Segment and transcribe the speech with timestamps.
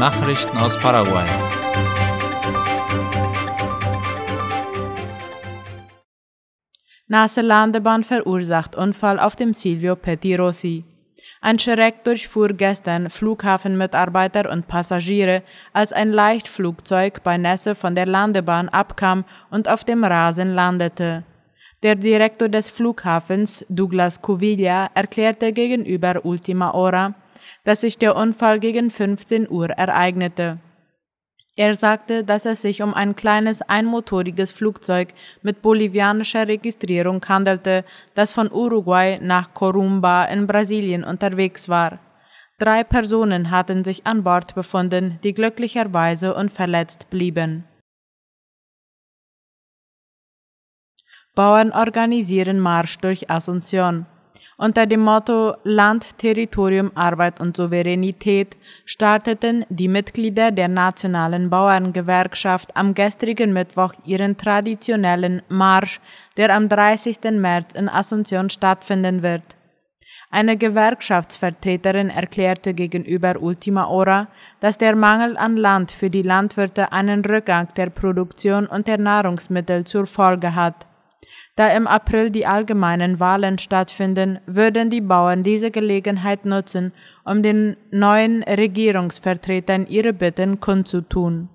[0.00, 1.26] Nachrichten aus Paraguay.
[7.06, 10.84] Nasse Landebahn verursacht Unfall auf dem Silvio Pettirossi.
[11.42, 15.42] Ein Schreck durchfuhr gestern Flughafenmitarbeiter und Passagiere,
[15.74, 21.24] als ein Leichtflugzeug bei Nässe von der Landebahn abkam und auf dem Rasen landete.
[21.82, 27.14] Der Direktor des Flughafens, Douglas Covilla, erklärte gegenüber Ultima Hora,
[27.64, 30.58] dass sich der Unfall gegen 15 Uhr ereignete.
[31.56, 35.08] Er sagte, dass es sich um ein kleines einmotoriges Flugzeug
[35.42, 37.84] mit bolivianischer Registrierung handelte,
[38.14, 41.98] das von Uruguay nach Corumba in Brasilien unterwegs war.
[42.58, 47.64] Drei Personen hatten sich an Bord befunden, die glücklicherweise unverletzt blieben.
[51.34, 54.06] Bauern organisieren Marsch durch Asunción.
[54.62, 62.92] Unter dem Motto Land, Territorium, Arbeit und Souveränität starteten die Mitglieder der Nationalen Bauerngewerkschaft am
[62.92, 65.98] gestrigen Mittwoch ihren traditionellen Marsch,
[66.36, 67.20] der am 30.
[67.38, 69.56] März in Asunción stattfinden wird.
[70.30, 74.28] Eine Gewerkschaftsvertreterin erklärte gegenüber Ultima Hora,
[74.60, 79.84] dass der Mangel an Land für die Landwirte einen Rückgang der Produktion und der Nahrungsmittel
[79.84, 80.89] zur Folge hat.
[81.56, 86.92] Da im April die allgemeinen Wahlen stattfinden, würden die Bauern diese Gelegenheit nutzen,
[87.24, 91.48] um den neuen Regierungsvertretern ihre Bitten kundzutun.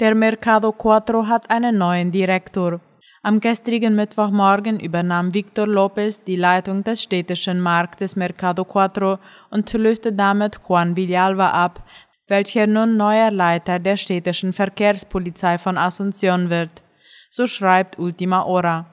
[0.00, 2.80] Der Mercado Cuatro hat einen neuen Direktor.
[3.22, 10.12] Am gestrigen Mittwochmorgen übernahm Victor Lopez die Leitung des städtischen Marktes Mercado Cuatro und löste
[10.12, 11.84] damit Juan Villalba ab,
[12.28, 16.82] welcher nun neuer Leiter der städtischen Verkehrspolizei von Asunción wird.
[17.30, 18.86] So schreibt Ultima Hora.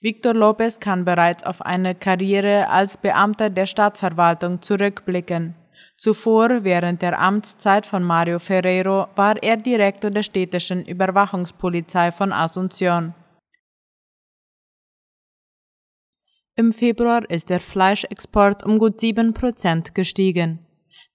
[0.00, 5.54] Victor Lopez kann bereits auf eine Karriere als Beamter der Stadtverwaltung zurückblicken.
[5.96, 13.12] Zuvor, während der Amtszeit von Mario Ferreiro, war er Direktor der städtischen Überwachungspolizei von Asunción.
[16.56, 20.58] Im Februar ist der Fleischexport um gut sieben Prozent gestiegen.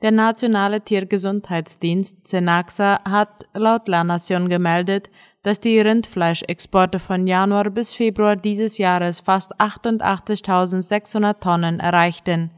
[0.02, 5.10] Der Nationale Tiergesundheitsdienst Cenaxa hat laut La Nation gemeldet,
[5.42, 12.52] dass die Rindfleischexporte von Januar bis Februar dieses Jahres fast 88.600 Tonnen erreichten.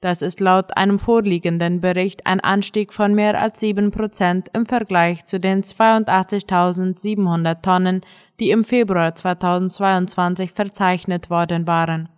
[0.00, 5.24] Das ist laut einem vorliegenden Bericht ein Anstieg von mehr als sieben Prozent im Vergleich
[5.24, 8.02] zu den 82.700 Tonnen,
[8.38, 12.10] die im Februar 2022 verzeichnet worden waren.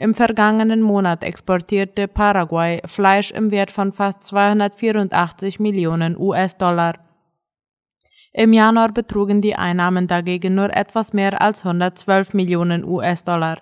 [0.00, 7.00] Im vergangenen Monat exportierte Paraguay Fleisch im Wert von fast 284 Millionen US-Dollar.
[8.32, 13.58] Im Januar betrugen die Einnahmen dagegen nur etwas mehr als 112 Millionen US-Dollar.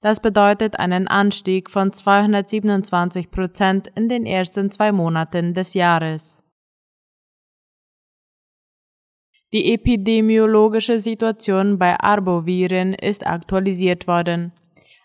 [0.00, 6.42] Das bedeutet einen Anstieg von 227 Prozent in den ersten zwei Monaten des Jahres.
[9.52, 14.52] Die epidemiologische Situation bei Arboviren ist aktualisiert worden.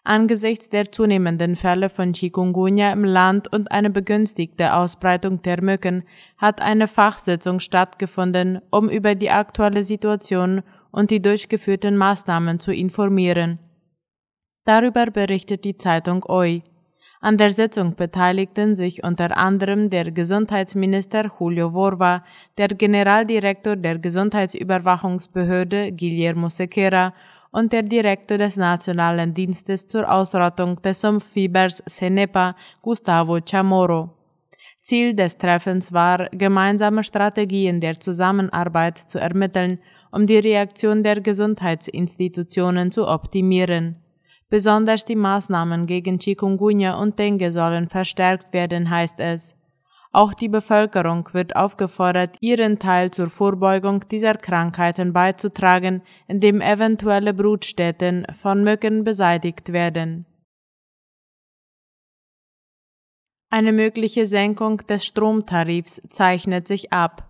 [0.09, 6.01] Angesichts der zunehmenden Fälle von Chikungunya im Land und eine begünstigte Ausbreitung der Mücken
[6.39, 13.59] hat eine Fachsitzung stattgefunden, um über die aktuelle Situation und die durchgeführten Maßnahmen zu informieren.
[14.65, 16.63] Darüber berichtet die Zeitung OI.
[17.21, 22.23] An der Sitzung beteiligten sich unter anderem der Gesundheitsminister Julio Vorva,
[22.57, 27.13] der Generaldirektor der Gesundheitsüberwachungsbehörde Guillermo Sequeira
[27.51, 34.09] und der Direktor des Nationalen Dienstes zur Ausrottung des Sumpffiebers Cenepa, Gustavo Chamorro.
[34.81, 39.79] Ziel des Treffens war, gemeinsame Strategien der Zusammenarbeit zu ermitteln,
[40.11, 43.97] um die Reaktion der Gesundheitsinstitutionen zu optimieren.
[44.49, 49.58] Besonders die Maßnahmen gegen Chikungunya und Dengue sollen verstärkt werden, heißt es.
[50.11, 58.25] Auch die Bevölkerung wird aufgefordert, ihren Teil zur Vorbeugung dieser Krankheiten beizutragen, indem eventuelle Brutstätten
[58.33, 60.25] von Mücken beseitigt werden.
[63.51, 67.27] Eine mögliche Senkung des Stromtarifs zeichnet sich ab.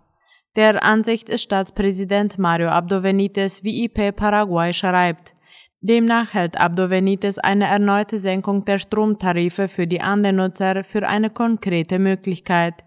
[0.56, 5.34] Der Ansicht ist Staatspräsident Mario Abdo Benitez, wie IP Paraguay schreibt.
[5.82, 12.00] Demnach hält Abdo Benitez eine erneute Senkung der Stromtarife für die Andennutzer für eine konkrete
[12.00, 12.84] Möglichkeit.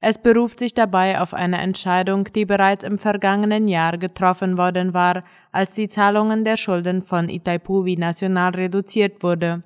[0.00, 5.24] Es beruft sich dabei auf eine Entscheidung, die bereits im vergangenen Jahr getroffen worden war,
[5.50, 9.62] als die Zahlungen der Schulden von Itaipu National reduziert wurde.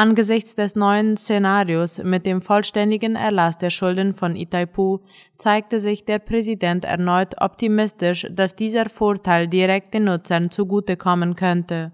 [0.00, 5.00] Angesichts des neuen Szenarios mit dem vollständigen Erlass der Schulden von Itaipu
[5.36, 11.92] zeigte sich der Präsident erneut optimistisch, dass dieser Vorteil direkt den Nutzern zugutekommen könnte.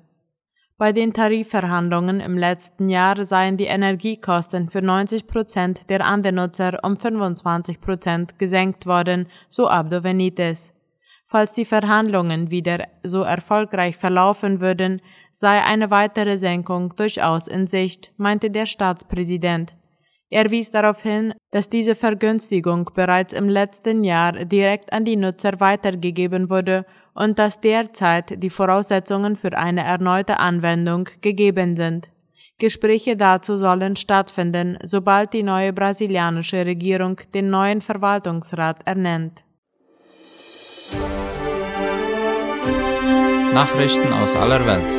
[0.79, 6.97] Bei den Tarifverhandlungen im letzten Jahr seien die Energiekosten für 90 Prozent der Andenutzer um
[6.97, 10.76] 25 Prozent gesenkt worden, so Abdo Benitez.
[11.29, 15.03] Falls die Verhandlungen wieder so erfolgreich verlaufen würden,
[15.33, 19.75] sei eine weitere Senkung durchaus in Sicht, meinte der Staatspräsident.
[20.29, 25.61] Er wies darauf hin, dass diese Vergünstigung bereits im letzten Jahr direkt an die Nutzer
[25.61, 26.85] weitergegeben wurde
[27.15, 32.09] und dass derzeit die Voraussetzungen für eine erneute Anwendung gegeben sind.
[32.59, 39.46] Gespräche dazu sollen stattfinden, sobald die neue brasilianische Regierung den neuen Verwaltungsrat ernennt.
[43.57, 44.91] Nachrichten aus aller Welt.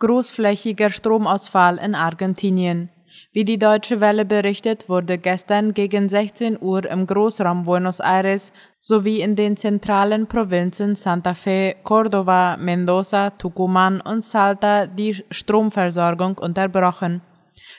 [0.00, 2.90] Großflächiger Stromausfall in Argentinien.
[3.32, 9.20] Wie die Deutsche Welle berichtet, wurde gestern gegen 16 Uhr im Großraum Buenos Aires sowie
[9.20, 17.20] in den zentralen Provinzen Santa Fe, Córdoba, Mendoza, Tucumán und Salta die Stromversorgung unterbrochen.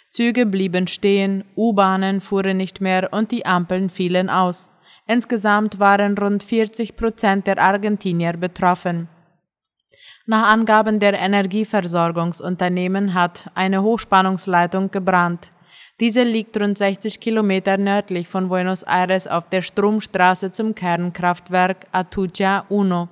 [0.09, 4.71] Züge blieben stehen, U-Bahnen fuhren nicht mehr und die Ampeln fielen aus.
[5.09, 9.07] Insgesamt waren rund 40 Prozent der Argentinier betroffen.
[10.27, 15.49] Nach Angaben der Energieversorgungsunternehmen hat eine Hochspannungsleitung gebrannt.
[15.99, 22.65] Diese liegt rund 60 Kilometer nördlich von Buenos Aires auf der Stromstraße zum Kernkraftwerk Atucha
[22.69, 23.09] Uno.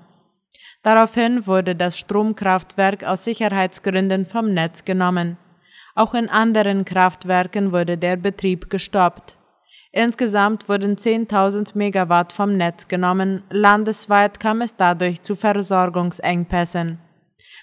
[0.83, 5.37] Daraufhin wurde das Stromkraftwerk aus Sicherheitsgründen vom Netz genommen.
[5.95, 9.35] Auch in anderen Kraftwerken wurde der Betrieb gestoppt.
[9.91, 13.43] Insgesamt wurden 10.000 Megawatt vom Netz genommen.
[13.49, 16.99] Landesweit kam es dadurch zu Versorgungsengpässen.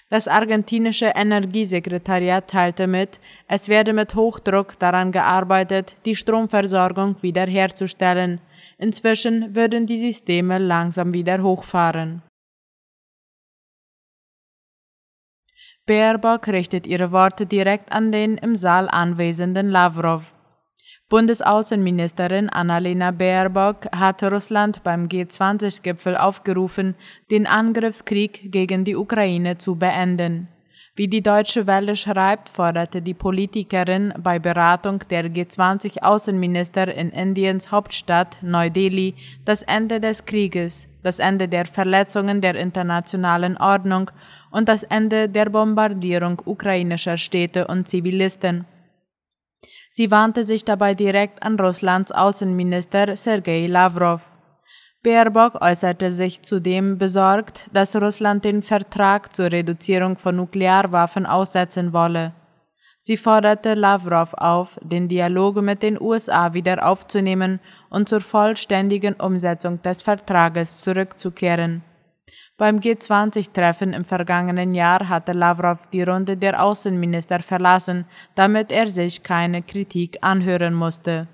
[0.09, 8.39] Das argentinische Energiesekretariat teilte mit, es werde mit Hochdruck daran gearbeitet, die Stromversorgung wiederherzustellen.
[8.77, 12.21] Inzwischen würden die Systeme langsam wieder hochfahren.
[15.87, 20.34] Baerbock richtet ihre Worte direkt an den im Saal anwesenden Lavrov.
[21.07, 26.95] Bundesaußenministerin Annalena Baerbock hatte Russland beim G20-Gipfel aufgerufen,
[27.29, 30.47] den Angriffskrieg gegen die Ukraine zu beenden.
[30.95, 38.37] Wie die Deutsche Welle schreibt, forderte die Politikerin bei Beratung der G20-Außenminister in Indiens Hauptstadt
[38.41, 39.13] Neu-Delhi
[39.43, 44.09] das Ende des Krieges, das Ende der Verletzungen der internationalen Ordnung
[44.49, 48.65] und das Ende der Bombardierung ukrainischer Städte und Zivilisten.
[49.97, 54.19] Sie wandte sich dabei direkt an Russlands Außenminister Sergei Lavrov.
[55.01, 62.33] Baerbock äußerte sich zudem besorgt, dass Russland den Vertrag zur Reduzierung von Nuklearwaffen aussetzen wolle.
[62.97, 69.81] Sie forderte Lavrov auf, den Dialog mit den USA wieder aufzunehmen und zur vollständigen Umsetzung
[69.81, 71.83] des Vertrages zurückzukehren.
[72.57, 79.23] Beim G20-Treffen im vergangenen Jahr hatte Lavrov die Runde der Außenminister verlassen, damit er sich
[79.23, 81.27] keine Kritik anhören musste.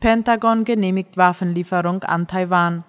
[0.00, 2.84] Pentagon genehmigt Waffenlieferung an Taiwan.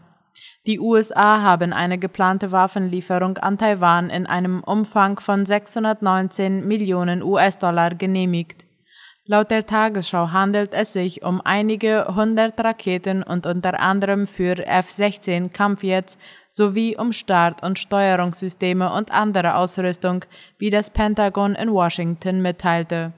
[0.68, 7.96] Die USA haben eine geplante Waffenlieferung an Taiwan in einem Umfang von 619 Millionen US-Dollar
[7.96, 8.69] genehmigt.
[9.32, 15.50] Laut der Tagesschau handelt es sich um einige hundert Raketen und unter anderem für F-16
[15.50, 16.18] Kampfjets
[16.50, 20.26] sowie um Start- und Steuerungssysteme und andere Ausrüstung,
[20.58, 23.14] wie das Pentagon in Washington mitteilte.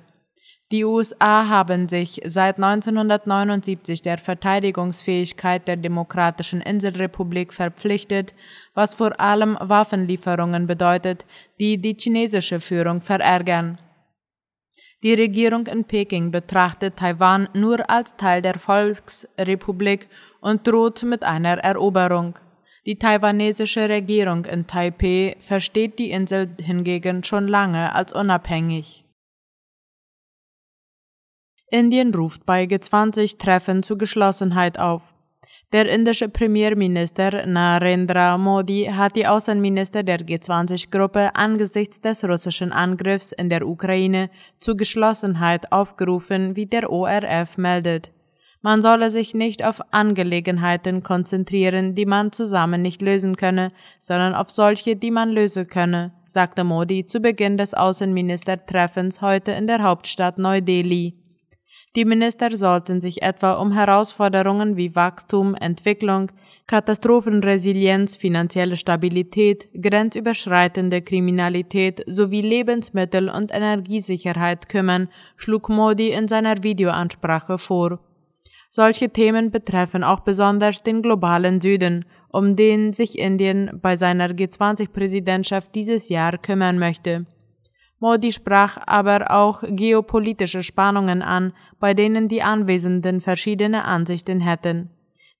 [0.73, 8.33] Die USA haben sich seit 1979 der Verteidigungsfähigkeit der Demokratischen Inselrepublik verpflichtet,
[8.73, 11.25] was vor allem Waffenlieferungen bedeutet,
[11.57, 13.77] die die chinesische Führung verärgern.
[15.03, 20.07] Die Regierung in Peking betrachtet Taiwan nur als Teil der Volksrepublik
[20.41, 22.37] und droht mit einer Eroberung.
[22.85, 29.03] Die taiwanesische Regierung in Taipeh versteht die Insel hingegen schon lange als unabhängig.
[31.71, 35.10] Indien ruft bei G20-Treffen zu Geschlossenheit auf.
[35.73, 43.47] Der indische Premierminister Narendra Modi hat die Außenminister der G20-Gruppe angesichts des russischen Angriffs in
[43.47, 48.11] der Ukraine zu Geschlossenheit aufgerufen, wie der ORF meldet.
[48.61, 54.49] Man solle sich nicht auf Angelegenheiten konzentrieren, die man zusammen nicht lösen könne, sondern auf
[54.51, 60.37] solche, die man lösen könne, sagte Modi zu Beginn des Außenministertreffens heute in der Hauptstadt
[60.37, 61.20] Neu-Delhi.
[61.97, 66.31] Die Minister sollten sich etwa um Herausforderungen wie Wachstum, Entwicklung,
[66.65, 77.57] Katastrophenresilienz, finanzielle Stabilität, grenzüberschreitende Kriminalität sowie Lebensmittel- und Energiesicherheit kümmern, schlug Modi in seiner Videoansprache
[77.57, 77.99] vor.
[78.69, 85.75] Solche Themen betreffen auch besonders den globalen Süden, um den sich Indien bei seiner G20-Präsidentschaft
[85.75, 87.25] dieses Jahr kümmern möchte.
[88.01, 94.89] Modi sprach aber auch geopolitische Spannungen an, bei denen die Anwesenden verschiedene Ansichten hätten.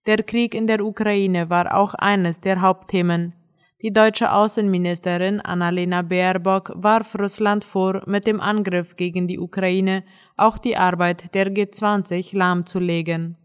[0.06, 3.34] Der Krieg in der Ukraine war auch eines der Hauptthemen.
[3.82, 10.04] Die deutsche Außenministerin Annalena Baerbock warf Russland vor, mit dem Angriff gegen die Ukraine
[10.38, 13.38] auch die Arbeit der G20 lahmzulegen.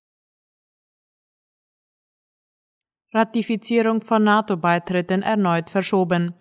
[3.15, 6.35] Ratifizierung von NATO-Beitritten erneut verschoben.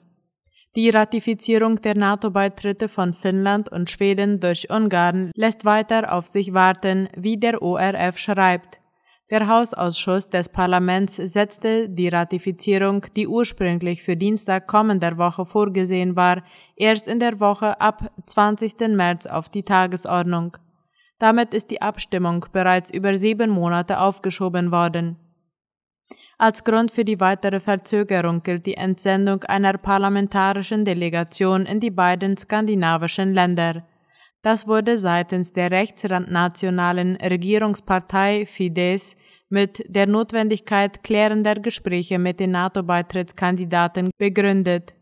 [0.75, 7.07] Die Ratifizierung der NATO-Beitritte von Finnland und Schweden durch Ungarn lässt weiter auf sich warten,
[7.15, 8.79] wie der ORF schreibt.
[9.31, 16.43] Der Hausausschuss des Parlaments setzte die Ratifizierung, die ursprünglich für Dienstag kommender Woche vorgesehen war,
[16.75, 18.73] erst in der Woche ab 20.
[18.89, 20.57] März auf die Tagesordnung.
[21.19, 25.15] Damit ist die Abstimmung bereits über sieben Monate aufgeschoben worden.
[26.37, 32.35] Als Grund für die weitere Verzögerung gilt die Entsendung einer parlamentarischen Delegation in die beiden
[32.35, 33.87] skandinavischen Länder.
[34.41, 39.15] Das wurde seitens der rechtsnationalen Regierungspartei Fidesz
[39.49, 44.93] mit der Notwendigkeit klärender Gespräche mit den NATO-Beitrittskandidaten begründet.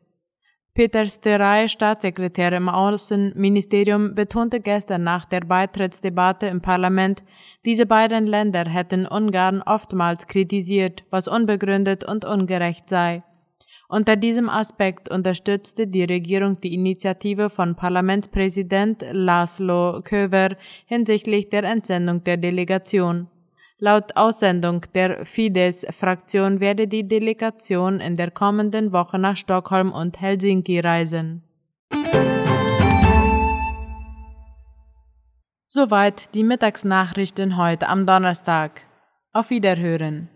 [0.76, 7.22] Peter Steray, Staatssekretär im Außenministerium, betonte gestern nach der Beitrittsdebatte im Parlament,
[7.64, 13.22] diese beiden Länder hätten Ungarn oftmals kritisiert, was unbegründet und ungerecht sei.
[13.88, 20.56] Unter diesem Aspekt unterstützte die Regierung die Initiative von Parlamentspräsident Laszlo Köver
[20.88, 23.28] hinsichtlich der Entsendung der Delegation.
[23.86, 30.80] Laut Aussendung der Fidesz-Fraktion werde die Delegation in der kommenden Woche nach Stockholm und Helsinki
[30.80, 31.44] reisen.
[35.68, 38.86] Soweit die Mittagsnachrichten heute am Donnerstag.
[39.34, 40.30] Auf Wiederhören.